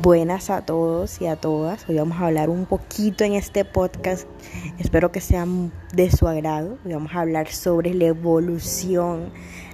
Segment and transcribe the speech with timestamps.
[0.00, 1.88] Buenas a todos y a todas.
[1.88, 4.28] Hoy vamos a hablar un poquito en este podcast.
[4.78, 5.44] Espero que sea
[5.92, 6.78] de su agrado.
[6.84, 9.30] Hoy vamos a hablar sobre la evolución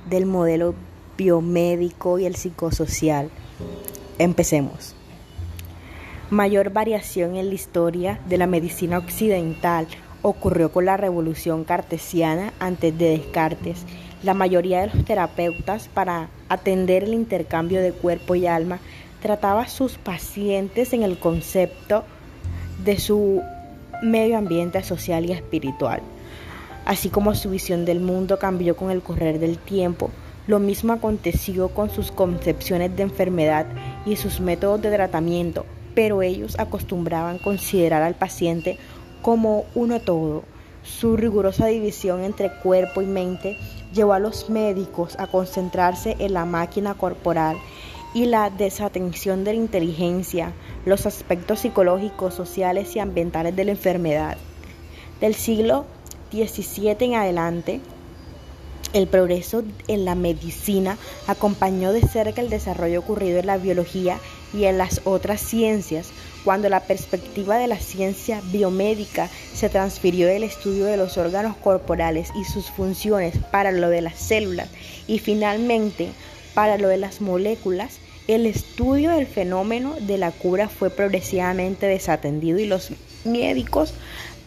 [0.09, 0.75] del modelo
[1.19, 3.29] biomédico y el psicosocial.
[4.19, 4.97] Empecemos.
[6.31, 9.87] Mayor variación en la historia de la medicina occidental
[10.23, 13.85] ocurrió con la revolución cartesiana antes de Descartes.
[14.23, 18.81] La mayoría de los terapeutas para atender el intercambio de cuerpo y alma
[19.25, 22.05] trataba a sus pacientes en el concepto
[22.85, 23.41] de su
[24.03, 26.03] medio ambiente social y espiritual.
[26.85, 30.11] Así como su visión del mundo cambió con el correr del tiempo,
[30.47, 33.65] lo mismo aconteció con sus concepciones de enfermedad
[34.05, 38.77] y sus métodos de tratamiento, pero ellos acostumbraban considerar al paciente
[39.23, 40.43] como uno todo.
[40.83, 43.57] Su rigurosa división entre cuerpo y mente
[43.95, 47.57] llevó a los médicos a concentrarse en la máquina corporal
[48.15, 50.53] y la desatención de la inteligencia,
[50.87, 54.39] los aspectos psicológicos, sociales y ambientales de la enfermedad.
[55.21, 55.85] Del siglo
[56.33, 57.81] XVII en adelante,
[58.93, 64.21] el progreso en la medicina acompañó de cerca el desarrollo ocurrido en la biología
[64.53, 66.11] y en las otras ciencias,
[66.45, 72.31] cuando la perspectiva de la ciencia biomédica se transfirió del estudio de los órganos corporales
[72.37, 74.69] y sus funciones para lo de las células
[75.09, 76.11] y finalmente
[76.55, 82.59] para lo de las moléculas, el estudio del fenómeno de la cura fue progresivamente desatendido
[82.59, 82.91] y los
[83.25, 83.93] médicos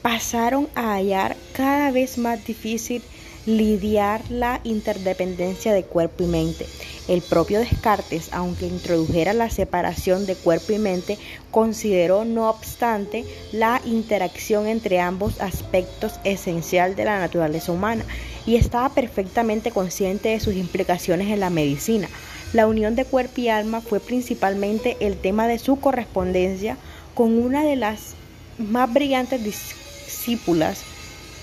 [0.02, 3.04] pasaron a hallar cada vez más difícil
[3.46, 6.66] lidiar la interdependencia de cuerpo y mente.
[7.08, 11.18] El propio Descartes, aunque introdujera la separación de cuerpo y mente,
[11.52, 18.04] consideró no obstante la interacción entre ambos aspectos esencial de la naturaleza humana
[18.46, 22.10] y estaba perfectamente consciente de sus implicaciones en la medicina.
[22.54, 26.78] La unión de cuerpo y alma fue principalmente el tema de su correspondencia
[27.14, 28.14] con una de las
[28.58, 30.80] más brillantes discípulas,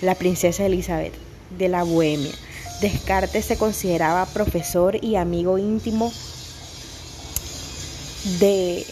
[0.00, 1.14] la princesa Elizabeth
[1.58, 2.32] de la Bohemia.
[2.80, 6.12] Descartes se consideraba profesor y amigo íntimo
[8.40, 8.86] de,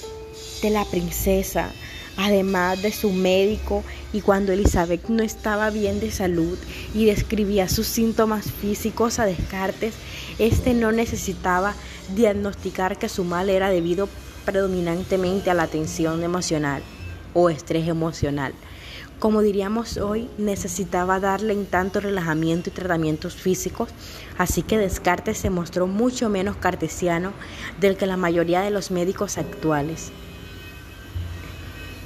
[0.63, 1.73] de la princesa,
[2.17, 6.59] además de su médico, y cuando Elizabeth no estaba bien de salud
[6.95, 9.95] y describía sus síntomas físicos a Descartes,
[10.39, 11.75] este no necesitaba
[12.15, 14.09] diagnosticar que su mal era debido
[14.45, 16.83] predominantemente a la tensión emocional
[17.35, 18.53] o estrés emocional.
[19.19, 23.89] Como diríamos hoy, necesitaba darle en tanto relajamiento y tratamientos físicos,
[24.37, 27.33] así que Descartes se mostró mucho menos cartesiano
[27.81, 30.11] del que la mayoría de los médicos actuales.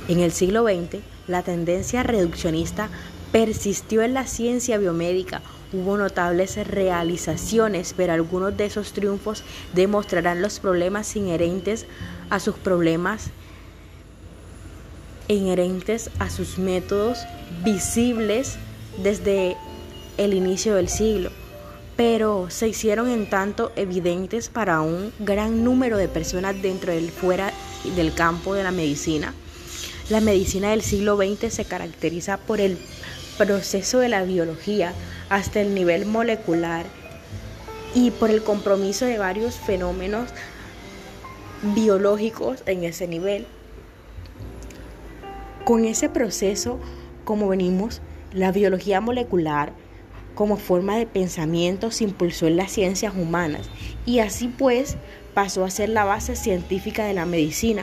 [0.08, 2.88] En el siglo XX, la tendencia reduccionista
[3.32, 5.42] persistió en la ciencia biomédica.
[5.72, 9.42] Hubo notables realizaciones, pero algunos de esos triunfos
[9.74, 11.86] demostrarán los problemas inherentes
[12.30, 13.30] a sus problemas
[15.28, 17.18] inherentes a sus métodos
[17.64, 18.58] visibles
[19.02, 19.56] desde
[20.18, 21.30] el inicio del siglo,
[21.96, 27.52] pero se hicieron en tanto evidentes para un gran número de personas dentro y fuera
[27.96, 29.34] del campo de la medicina
[30.08, 32.78] la medicina del siglo XX se caracteriza por el
[33.38, 34.92] proceso de la biología
[35.28, 36.86] hasta el nivel molecular
[37.94, 40.30] y por el compromiso de varios fenómenos
[41.74, 43.46] biológicos en ese nivel.
[45.64, 46.78] Con ese proceso,
[47.24, 48.00] como venimos,
[48.32, 49.72] la biología molecular
[50.36, 53.68] como forma de pensamiento se impulsó en las ciencias humanas
[54.04, 54.96] y así pues
[55.34, 57.82] pasó a ser la base científica de la medicina.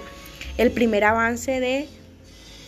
[0.57, 1.89] El primer avance de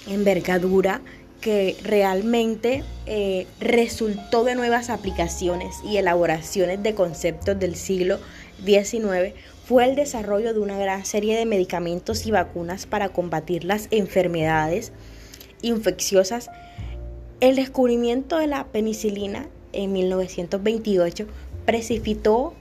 [0.07, 1.01] envergadura
[1.41, 8.19] que realmente eh, resultó de nuevas aplicaciones y elaboraciones de conceptos del siglo
[8.63, 9.35] XIX
[9.66, 14.91] fue el desarrollo de una gran serie de medicamentos y vacunas para combatir las enfermedades
[15.61, 16.49] infecciosas.
[17.41, 21.27] El descubrimiento de la penicilina en 1928
[21.66, 22.53] precipitó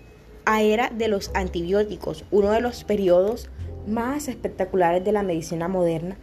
[0.47, 3.49] a era de los antibióticos, uno de los periodos
[3.87, 6.17] más espectaculares de la medicina moderna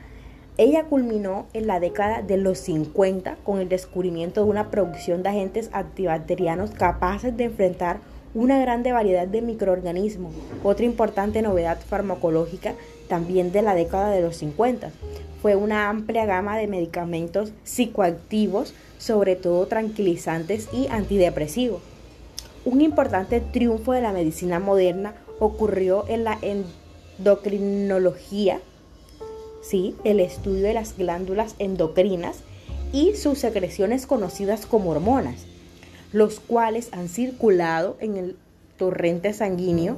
[0.62, 5.30] ella culminó en la década de los 50 con el descubrimiento de una producción de
[5.30, 7.98] agentes antibacterianos capaces de enfrentar
[8.36, 10.36] una grande variedad de microorganismos.
[10.63, 12.75] Otra importante novedad farmacológica
[13.08, 14.92] también de la década de los 50
[15.42, 21.81] fue una amplia gama de medicamentos psicoactivos, sobre todo tranquilizantes y antidepresivos.
[22.66, 26.38] Un importante triunfo de la medicina moderna ocurrió en la
[27.18, 28.62] endocrinología
[29.62, 29.96] ¿sí?
[30.04, 32.40] el estudio de las glándulas endocrinas
[32.94, 35.46] y sus secreciones conocidas como hormonas,
[36.12, 38.36] los cuales han circulado en el
[38.78, 39.98] torrente sanguíneo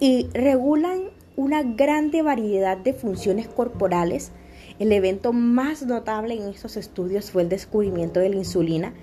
[0.00, 1.02] y regulan
[1.36, 4.32] una grande variedad de funciones corporales.
[4.78, 8.94] El evento más notable en estos estudios fue el descubrimiento de la insulina.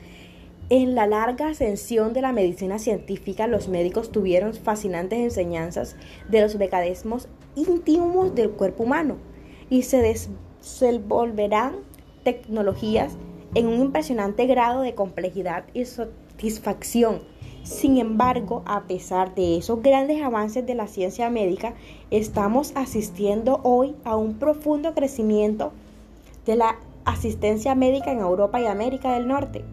[0.69, 5.95] En la larga ascensión de la medicina científica, los médicos tuvieron fascinantes enseñanzas
[6.29, 7.27] de los mecanismos
[7.67, 9.17] íntimos del cuerpo humano
[9.69, 11.75] y se desenvolverán
[12.23, 13.17] tecnologías
[13.55, 17.21] en un impresionante grado de complejidad y satisfacción.
[17.63, 21.73] Sin embargo, a pesar de esos grandes avances de la ciencia médica,
[22.09, 25.71] estamos asistiendo hoy a un profundo crecimiento
[26.45, 29.63] de la asistencia médica en Europa y América del Norte.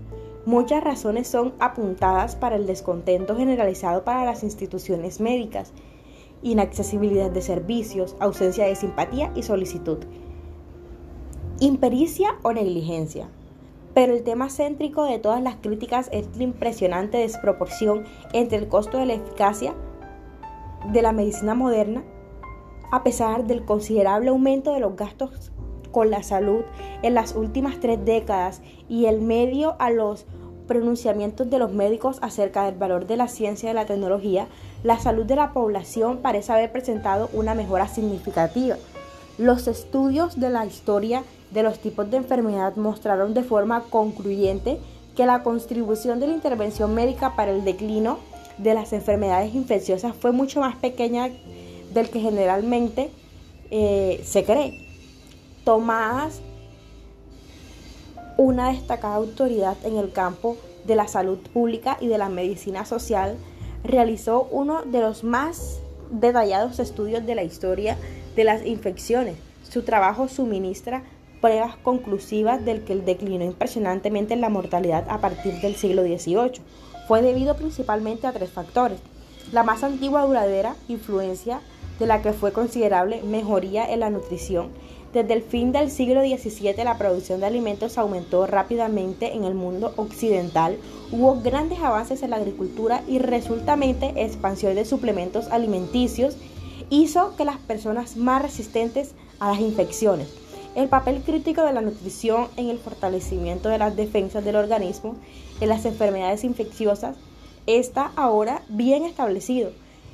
[0.46, 5.72] Muchas razones son apuntadas para el descontento generalizado para las instituciones médicas,
[6.42, 9.98] inaccesibilidad de servicios, ausencia de simpatía y solicitud,
[11.60, 13.28] impericia o negligencia.
[13.94, 18.98] Pero el tema céntrico de todas las críticas es la impresionante desproporción entre el costo
[18.98, 19.74] de la eficacia
[20.92, 22.04] de la medicina moderna,
[22.92, 25.50] a pesar del considerable aumento de los gastos
[25.90, 26.62] con la salud
[27.02, 30.26] en las últimas tres décadas y el medio a los
[30.66, 34.48] pronunciamientos de los médicos acerca del valor de la ciencia y de la tecnología,
[34.86, 38.76] la salud de la población parece haber presentado una mejora significativa.
[39.36, 44.78] Los estudios de la historia de los tipos de enfermedad mostraron de forma concluyente
[45.16, 48.18] que la contribución de la intervención médica para el declino
[48.58, 51.30] de las enfermedades infecciosas fue mucho más pequeña
[51.92, 53.10] del que generalmente
[53.72, 54.86] eh, se cree.
[55.64, 56.42] Tomás,
[58.36, 60.56] una destacada autoridad en el campo
[60.86, 63.36] de la salud pública y de la medicina social,
[63.84, 65.80] realizó uno de los más
[66.10, 67.96] detallados estudios de la historia
[68.34, 69.36] de las infecciones.
[69.68, 71.02] Su trabajo suministra
[71.40, 76.60] pruebas conclusivas del que declinó impresionantemente en la mortalidad a partir del siglo XVIII.
[77.06, 78.98] Fue debido principalmente a tres factores.
[79.52, 81.60] La más antigua duradera influencia
[81.98, 84.70] de la que fue considerable mejoría en la nutrición.
[85.16, 89.94] Desde el fin del siglo XVII la producción de alimentos aumentó rápidamente en el mundo
[89.96, 90.76] occidental.
[91.10, 96.36] Hubo grandes avances en la agricultura y resultamente expansión de suplementos alimenticios
[96.90, 100.28] hizo que las personas más resistentes a las infecciones
[100.74, 105.16] el papel crítico de la nutrición en el fortalecimiento de las defensas del organismo
[105.62, 107.16] en las enfermedades infecciosas
[107.66, 109.72] está ahora bien establecido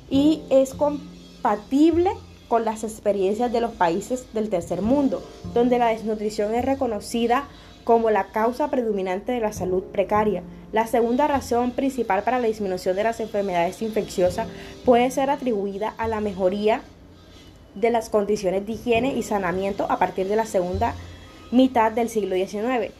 [0.09, 2.11] y es compatible
[2.47, 5.23] con las experiencias de los países del tercer mundo,
[5.53, 7.47] donde la desnutrición es reconocida
[7.83, 10.43] como la causa predominante de la salud precaria.
[10.71, 14.47] La segunda razón principal para la disminución de las enfermedades infecciosas
[14.85, 16.81] puede ser atribuida a la mejoría
[17.75, 20.93] de las condiciones de higiene y sanamiento a partir de la segunda
[21.51, 22.93] mitad del siglo XIX.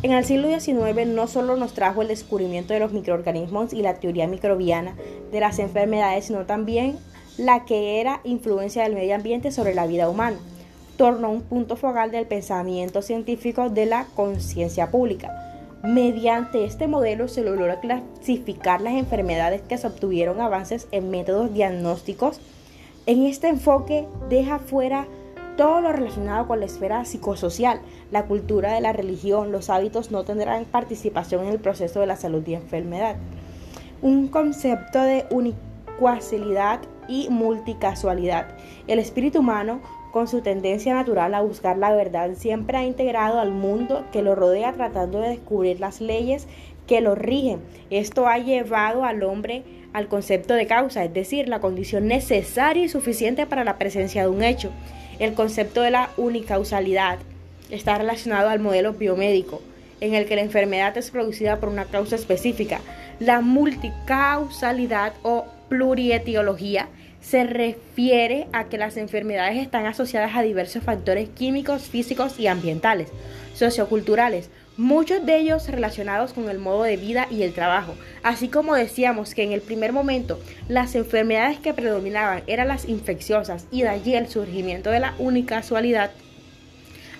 [0.00, 3.94] En el siglo XIX no solo nos trajo el descubrimiento de los microorganismos y la
[3.94, 4.94] teoría microbiana
[5.32, 6.98] de las enfermedades, sino también
[7.38, 10.36] la que era influencia del medio ambiente sobre la vida humana.
[10.98, 15.32] Tornó un punto focal del pensamiento científico de la conciencia pública.
[15.82, 22.40] Mediante este modelo se logró clasificar las enfermedades que se obtuvieron avances en métodos diagnósticos
[23.08, 25.08] en este enfoque deja fuera
[25.56, 27.80] todo lo relacionado con la esfera psicosocial,
[28.10, 32.16] la cultura de la religión, los hábitos no tendrán participación en el proceso de la
[32.16, 33.16] salud y enfermedad.
[34.02, 38.46] Un concepto de unicuasilidad y multicasualidad.
[38.86, 39.80] El espíritu humano,
[40.12, 44.34] con su tendencia natural a buscar la verdad, siempre ha integrado al mundo que lo
[44.34, 46.46] rodea tratando de descubrir las leyes
[46.86, 47.60] que lo rigen.
[47.90, 52.88] Esto ha llevado al hombre al concepto de causa, es decir, la condición necesaria y
[52.88, 54.70] suficiente para la presencia de un hecho.
[55.18, 57.18] El concepto de la unicausalidad
[57.70, 59.60] está relacionado al modelo biomédico,
[60.00, 62.80] en el que la enfermedad es producida por una causa específica.
[63.18, 66.88] La multicausalidad o plurietiología
[67.20, 73.08] se refiere a que las enfermedades están asociadas a diversos factores químicos, físicos y ambientales,
[73.54, 77.94] socioculturales, muchos de ellos relacionados con el modo de vida y el trabajo.
[78.22, 83.66] Así como decíamos que en el primer momento las enfermedades que predominaban eran las infecciosas
[83.72, 86.12] y de allí el surgimiento de la unicasualidad,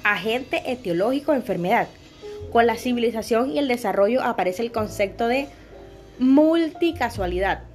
[0.04, 1.88] agente etiológico enfermedad.
[2.52, 5.48] Con la civilización y el desarrollo aparece el concepto de
[6.18, 7.67] multicasualidad.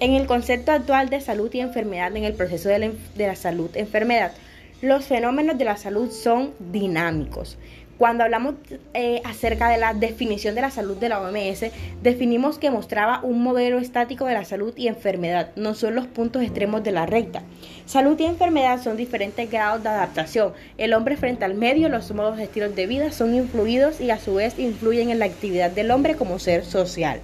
[0.00, 4.32] En el concepto actual de salud y enfermedad, en el proceso de la, salud-enfermedad,
[4.80, 7.58] los fenómenos de la salud son dinámicos,
[7.98, 8.54] Cuando hablamos
[8.94, 13.42] eh, acerca de la definición de la salud de la OMS, definimos que mostraba un
[13.42, 17.42] modelo estático de la salud y enfermedad, no son los puntos extremos de la recta.
[17.86, 20.52] Salud y enfermedad son diferentes grados de adaptación.
[20.76, 24.34] El hombre frente al medio, los modos estilos de vida son influidos y a su
[24.34, 27.20] vez influyen en la actividad del hombre como ser social.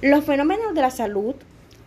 [0.00, 1.34] Los fenómenos de la salud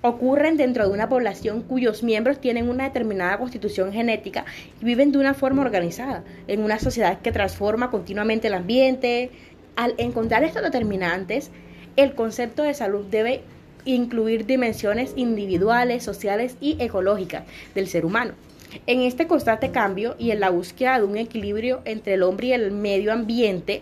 [0.01, 4.46] ocurren dentro de una población cuyos miembros tienen una determinada constitución genética
[4.81, 9.29] y viven de una forma organizada, en una sociedad que transforma continuamente el ambiente.
[9.75, 11.51] Al encontrar estos determinantes,
[11.96, 13.41] el concepto de salud debe
[13.86, 17.43] incluir dimensiones individuales, sociales y ecológicas
[17.74, 18.34] del ser humano.
[18.88, 22.53] En este constante cambio y en la búsqueda de un equilibrio entre el hombre y
[22.53, 23.81] el medio ambiente,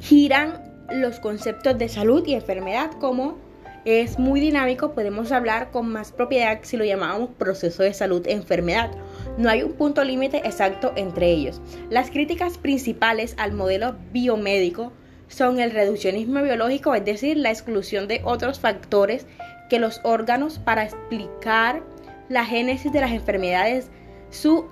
[0.00, 3.38] giran los conceptos de salud y enfermedad como
[3.84, 8.90] es muy dinámico, podemos hablar con más propiedad si lo llamamos proceso de salud-enfermedad.
[9.36, 11.60] No hay un punto límite exacto entre ellos.
[11.90, 14.92] Las críticas principales al modelo biomédico
[15.28, 19.26] son el reduccionismo biológico, es decir, la exclusión de otros factores
[19.68, 21.82] que los órganos para explicar
[22.28, 23.90] la génesis de las enfermedades,
[24.30, 24.66] su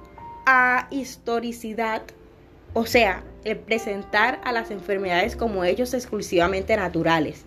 [0.47, 2.03] ahistoricidad,
[2.73, 7.45] o sea, el presentar a las enfermedades como hechos exclusivamente naturales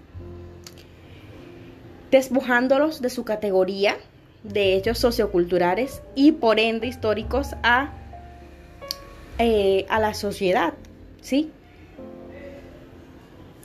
[2.11, 3.97] despojándolos de su categoría
[4.43, 7.91] de hechos socioculturales y por ende históricos a,
[9.39, 10.73] eh, a la sociedad,
[11.21, 11.51] ¿sí?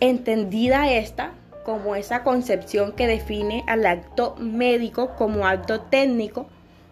[0.00, 6.48] Entendida esta como esa concepción que define al acto médico como acto técnico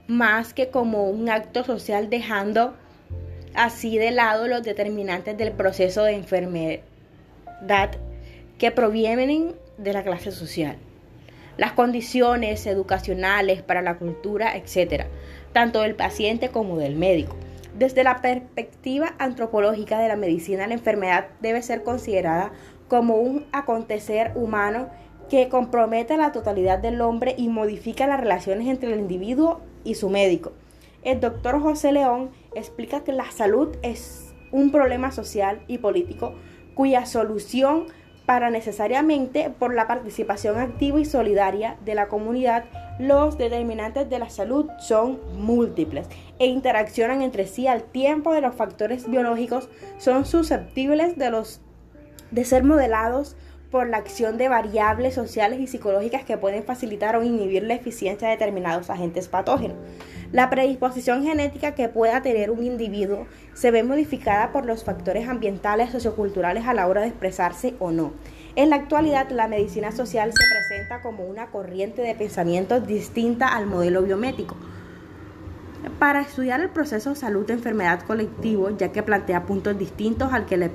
[0.06, 2.74] más que como un acto social dejando
[3.54, 6.82] así de lado los determinantes del proceso de enfermedad
[8.58, 10.76] que provienen de la clase social
[11.58, 15.04] las condiciones educacionales para la cultura, etc.,
[15.52, 17.36] tanto del paciente como del médico.
[17.76, 22.52] Desde la perspectiva antropológica de la medicina, la enfermedad debe ser considerada
[22.88, 24.88] como un acontecer humano
[25.28, 30.08] que compromete la totalidad del hombre y modifica las relaciones entre el individuo y su
[30.08, 30.52] médico.
[31.02, 36.34] El doctor José León explica que la salud es un problema social y político
[36.74, 37.86] cuya solución
[38.28, 42.66] para necesariamente por la participación activa y solidaria de la comunidad,
[42.98, 46.06] los determinantes de la salud son múltiples
[46.38, 51.62] e interaccionan entre sí al tiempo de los factores biológicos son susceptibles de los
[52.30, 53.34] de ser modelados
[53.70, 58.28] por la acción de variables sociales y psicológicas que pueden facilitar o inhibir la eficiencia
[58.28, 59.76] de determinados agentes patógenos.
[60.32, 65.90] La predisposición genética que pueda tener un individuo se ve modificada por los factores ambientales
[65.90, 68.12] socioculturales a la hora de expresarse o no.
[68.56, 73.66] En la actualidad, la medicina social se presenta como una corriente de pensamiento distinta al
[73.66, 74.56] modelo biomédico.
[75.98, 80.68] Para estudiar el proceso salud-enfermedad colectivo, ya que plantea puntos distintos al que le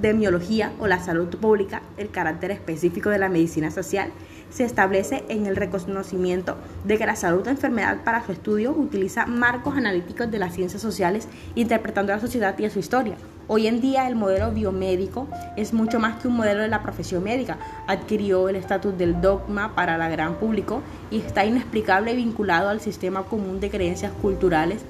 [0.00, 4.10] pidió epidemiología o la salud pública, el carácter específico de la medicina social
[4.50, 9.26] se establece en el reconocimiento de que la salud o enfermedad para su estudio utiliza
[9.26, 13.16] marcos analíticos de las ciencias sociales interpretando a la sociedad y a su historia.
[13.48, 17.24] Hoy en día el modelo biomédico es mucho más que un modelo de la profesión
[17.24, 17.58] médica.
[17.86, 23.24] Adquirió el estatus del dogma para el gran público y está inexplicable vinculado al sistema
[23.24, 24.82] común de creencias culturales.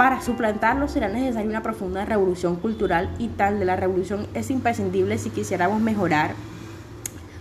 [0.00, 5.18] Para suplantarlo será necesaria una profunda revolución cultural y tal de la revolución es imprescindible
[5.18, 6.30] si quisiéramos mejorar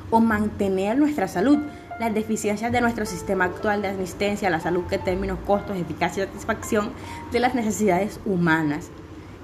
[0.10, 1.58] o mantener nuestra salud.
[2.02, 6.26] Las deficiencias de nuestro sistema actual de asistencia a la salud que términos costos, eficacia
[6.26, 6.92] y satisfacción
[7.32, 8.90] de las necesidades humanas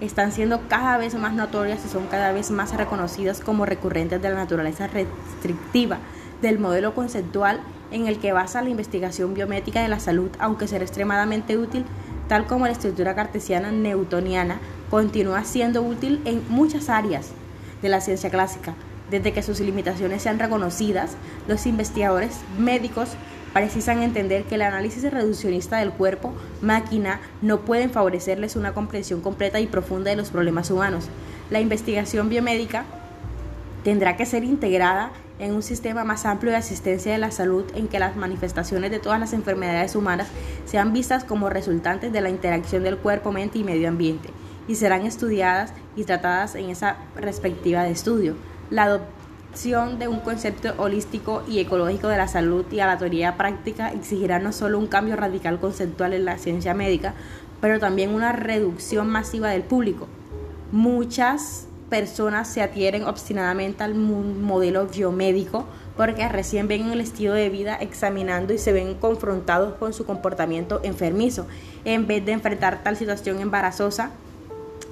[0.02, 4.30] están siendo cada vez más notorias y son cada vez más reconocidas como recurrentes de
[4.30, 6.00] la naturaleza restrictiva
[6.42, 10.84] del modelo conceptual en el que basa la investigación biomédica de la salud, aunque será
[10.84, 11.86] extremadamente útil,
[12.28, 17.32] tal como la estructura cartesiana newtoniana continúa siendo útil en muchas áreas
[17.82, 18.74] de la ciencia clásica,
[19.10, 21.16] desde que sus limitaciones sean reconocidas,
[21.48, 23.10] los investigadores médicos
[23.54, 29.60] precisan entender que el análisis reduccionista del cuerpo máquina no pueden favorecerles una comprensión completa
[29.60, 31.08] y profunda de los problemas humanos.
[31.50, 32.84] La investigación biomédica
[33.84, 37.88] tendrá que ser integrada en un sistema más amplio de asistencia de la salud en
[37.88, 40.28] que las manifestaciones de todas las enfermedades humanas
[40.66, 44.30] sean vistas como resultantes de la interacción del cuerpo, mente y medio ambiente
[44.68, 48.36] y serán estudiadas y tratadas en esa respectiva de estudio
[48.70, 53.38] la adopción de un concepto holístico y ecológico de la salud y a la teoría
[53.38, 57.14] práctica exigirá no solo un cambio radical conceptual en la ciencia médica,
[57.62, 60.08] pero también una reducción masiva del público.
[60.72, 67.76] Muchas personas se adhieren obstinadamente al modelo biomédico porque recién ven el estilo de vida
[67.76, 71.48] examinando y se ven confrontados con su comportamiento enfermizo.
[71.86, 74.12] En vez de enfrentar tal situación embarazosa,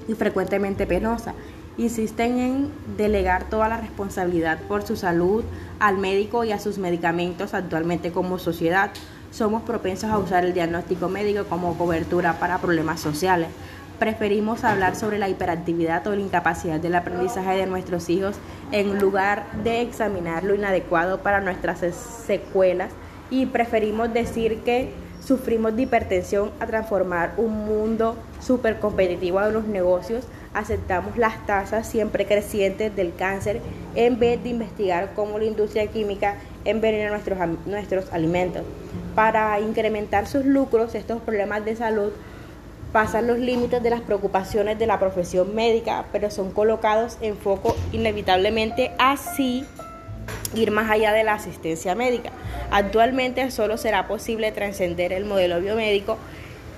[0.08, 1.34] y frecuentemente penosa.
[1.76, 5.44] Insisten en delegar toda la responsabilidad por su salud
[5.80, 8.90] al médico y a sus medicamentos actualmente como sociedad.
[9.30, 13.48] Somos propensos a usar el diagnóstico médico como cobertura para problemas sociales.
[13.98, 18.36] Preferimos hablar sobre la hiperactividad o la incapacidad del aprendizaje de nuestros hijos
[18.72, 21.78] en lugar de examinar lo inadecuado para nuestras
[22.26, 22.90] secuelas
[23.30, 24.92] y preferimos decir que
[25.24, 31.88] sufrimos de hipertensión a transformar un mundo súper competitivo de los negocios, aceptamos las tasas
[31.88, 33.60] siempre crecientes del cáncer
[33.94, 38.62] en vez de investigar cómo la industria química envenena nuestros, nuestros alimentos.
[39.14, 42.12] Para incrementar sus lucros, estos problemas de salud
[42.94, 47.74] pasan los límites de las preocupaciones de la profesión médica, pero son colocados en foco
[47.90, 49.64] inevitablemente así
[50.54, 52.30] ir más allá de la asistencia médica.
[52.70, 56.18] Actualmente solo será posible trascender el modelo biomédico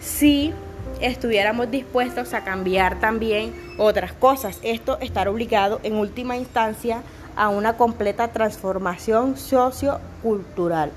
[0.00, 0.54] si
[1.02, 4.58] estuviéramos dispuestos a cambiar también otras cosas.
[4.62, 7.02] Esto estará obligado en última instancia
[7.36, 10.92] a una completa transformación sociocultural.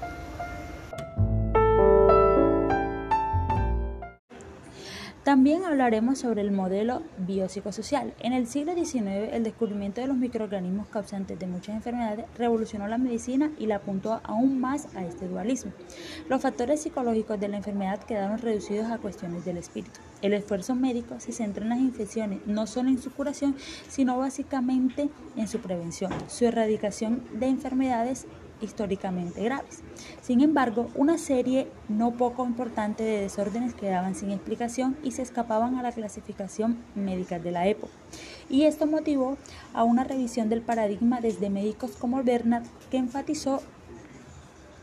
[5.29, 8.15] También hablaremos sobre el modelo biopsicosocial.
[8.19, 12.98] En el siglo XIX, el descubrimiento de los microorganismos causantes de muchas enfermedades revolucionó la
[12.98, 15.71] medicina y la apuntó aún más a este dualismo.
[16.29, 20.00] Los factores psicológicos de la enfermedad quedaron reducidos a cuestiones del espíritu.
[20.24, 23.55] El esfuerzo médico se centra en las infecciones, no solo en su curación,
[23.88, 28.25] sino básicamente en su prevención, su erradicación de enfermedades
[28.61, 29.81] históricamente graves.
[30.21, 35.75] Sin embargo, una serie no poco importante de desórdenes quedaban sin explicación y se escapaban
[35.75, 37.93] a la clasificación médica de la época.
[38.49, 39.37] Y esto motivó
[39.73, 43.61] a una revisión del paradigma desde médicos como Bernard, que enfatizó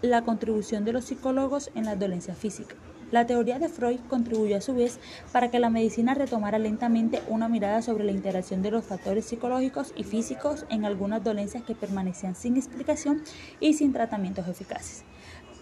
[0.03, 2.77] la contribución de los psicólogos en las dolencias físicas.
[3.13, 4.99] La teoría de Freud contribuyó a su vez
[5.33, 9.93] para que la medicina retomara lentamente una mirada sobre la interacción de los factores psicológicos
[9.97, 13.23] y físicos en algunas dolencias que permanecían sin explicación
[13.61, 15.05] y sin tratamientos eficaces.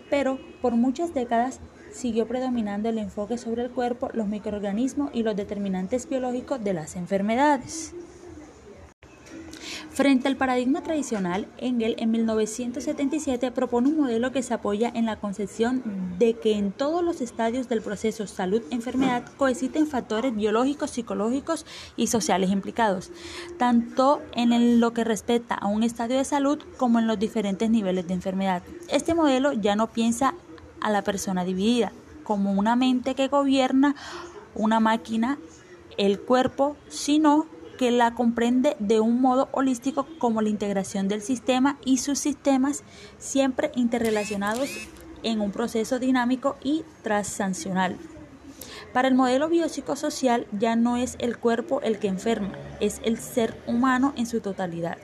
[0.09, 1.61] Pero por muchas décadas
[1.93, 6.97] siguió predominando el enfoque sobre el cuerpo, los microorganismos y los determinantes biológicos de las
[6.97, 7.95] enfermedades.
[9.95, 15.21] Frente al paradigma tradicional, Engel en 1977 propone un modelo que se apoya en la
[15.21, 15.85] concepción
[16.19, 22.51] de que en todos los estadios del proceso salud-enfermedad coexisten factores biológicos, psicológicos y sociales
[22.51, 23.13] implicados,
[23.57, 28.09] tanto en lo que respecta a un estadio de salud como en los diferentes niveles
[28.09, 28.65] de enfermedad.
[28.89, 30.35] Este modelo ya no piensa
[30.81, 31.93] a la persona dividida
[32.25, 33.95] como una mente que gobierna
[34.57, 35.39] una máquina,
[35.99, 37.47] el cuerpo, sino
[37.77, 42.85] que la comprende de un modo holístico como la integración del sistema y sus sistemas
[43.19, 44.71] siempre interrelacionados
[45.23, 47.97] en un proceso dinámico y transaccional.
[48.93, 53.61] Para el modelo biopsicosocial ya no es el cuerpo el que enferma, es el ser
[53.67, 54.99] humano en su totalidad.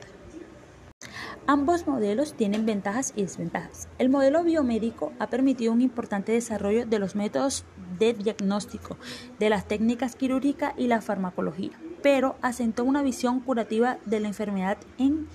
[1.47, 3.89] Ambos modelos tienen ventajas y desventajas.
[3.97, 7.65] El modelo biomédico ha permitido un importante desarrollo de los métodos
[7.99, 8.95] de diagnóstico,
[9.39, 14.77] de las técnicas quirúrgicas y la farmacología pero asentó una visión curativa de la enfermedad
[14.97, 15.27] en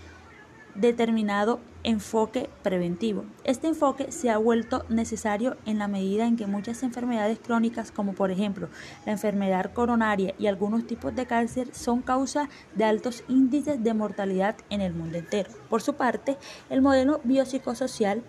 [0.75, 3.25] determinado enfoque preventivo.
[3.45, 8.13] Este enfoque se ha vuelto necesario en la medida en que muchas enfermedades crónicas, como
[8.13, 8.69] por ejemplo
[9.05, 14.57] la enfermedad coronaria y algunos tipos de cáncer, son causa de altos índices de mortalidad
[14.69, 15.51] en el mundo entero.
[15.71, 16.37] Por su parte,
[16.71, 18.23] el modelo biopsicosocial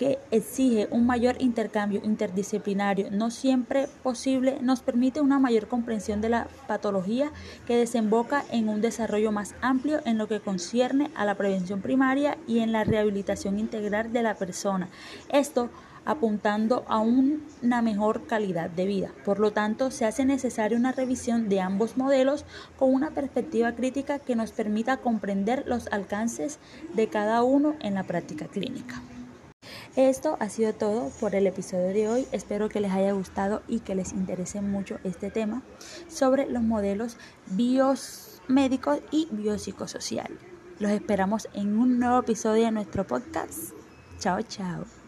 [0.00, 6.30] que exige un mayor intercambio interdisciplinario no siempre posible, nos permite una mayor comprensión de
[6.30, 7.32] la patología
[7.66, 12.38] que desemboca en un desarrollo más amplio en lo que concierne a la prevención primaria
[12.46, 14.88] y en la rehabilitación integral de la persona.
[15.28, 15.68] Esto
[16.06, 19.10] apuntando a una mejor calidad de vida.
[19.22, 22.46] Por lo tanto, se hace necesaria una revisión de ambos modelos
[22.78, 26.58] con una perspectiva crítica que nos permita comprender los alcances
[26.94, 29.02] de cada uno en la práctica clínica.
[29.96, 32.26] Esto ha sido todo por el episodio de hoy.
[32.30, 35.62] Espero que les haya gustado y que les interese mucho este tema
[36.08, 40.38] sobre los modelos biomédicos y biopsicosocial.
[40.78, 43.72] Los esperamos en un nuevo episodio de nuestro podcast.
[44.18, 44.99] Chao, chao.